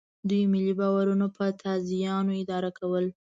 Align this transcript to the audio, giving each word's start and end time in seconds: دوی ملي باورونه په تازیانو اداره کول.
دوی 0.29 0.43
ملي 0.53 0.73
باورونه 0.79 1.27
په 1.37 1.45
تازیانو 1.61 2.31
اداره 2.41 2.71
کول. 2.79 3.05